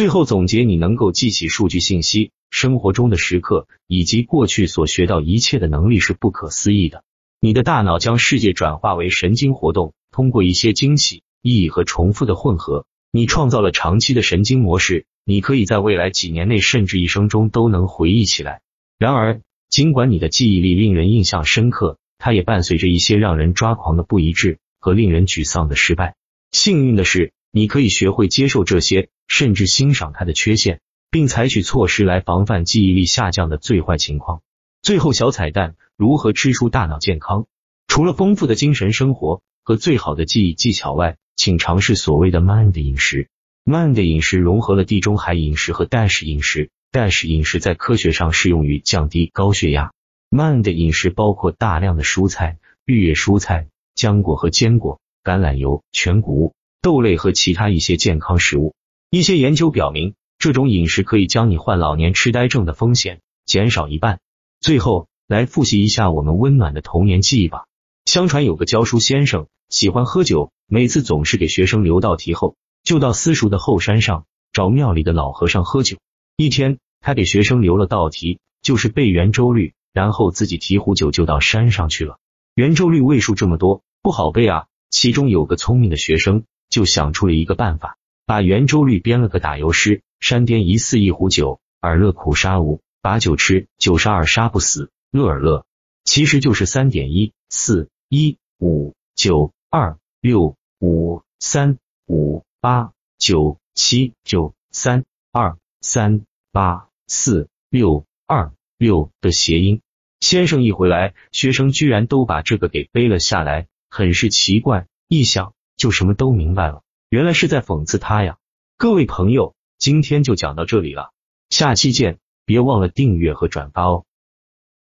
[0.00, 7.04] 最后总结，你能够记起数据信息、生活中的时刻以及过去所学到一切的能力是不可思议的。
[7.38, 15.04] 你的大脑将世界转化为神经活动，通过一些惊喜、意义和重复的混合，你创造了长期的神经模式。
[15.26, 18.62] 你可以在未来几年内，甚至一生中都能回忆起来。
[18.98, 26.14] 然而，尽管你的记忆力令人印象深刻，它也伴随着一些让人抓狂的不一致和令人沮丧的失败。
[26.52, 34.42] 幸运的是，你可以学会接受这些，甚至欣赏它的缺陷，并采取措施来防范记忆力下降的最坏情况。
[34.82, 37.46] 最后，小彩蛋：如何吃出大脑健康？
[37.86, 43.28] 除了丰富的精神生活和最好的记忆技巧外，请尝试所谓的 “mind” 饮食。
[43.64, 46.70] mind 饮食融合了地中海饮食和 dash 饮食。
[46.90, 49.92] dash 饮食在科学上适用于降低高血压。
[50.28, 58.74] mind 饮食包括大量的蔬菜、绿叶蔬菜、浆果和坚果、橄榄油、全谷物、豆类和其他一些健康食物。
[59.12, 64.20] 一些研究表明，这种饮食可以将你患老年痴呆症的风险减少一半。
[64.60, 67.64] 最后，来复习一下我们温暖的童年记忆吧。
[68.04, 72.54] 相传有个教书先生喜欢喝酒，每次总是给学生留道题后。
[72.84, 75.98] 就到私塾的后山上找庙里的老和尚喝酒。
[76.36, 82.18] 一天，他给学生留了道题，就是背圆周率，然后自己提壶酒就到山上去了。
[82.54, 84.66] 圆周率位数这么多，不好背啊。
[84.88, 87.96] 其中有个聪明的学生就想出了一个办法，
[88.30, 95.66] 把圆周率编了个打油诗：山巅疑似一壶酒，尔乐苦沙无，把酒吃，酒杀尔杀不死，乐尔乐。
[96.04, 102.44] 其实就是三点一四一五九二六五三五。
[102.60, 109.80] 八九七九三二三八四六二六的谐音，
[110.20, 114.86] 先生一回来，学生居然都把这个给背了下来，很是奇怪。
[115.08, 118.38] 一想就什么都明白了，原来是在讽刺他呀！
[118.76, 121.10] 各位朋友，今天就讲到这里了，
[121.48, 124.04] 下期见，别忘了订阅和转发哦。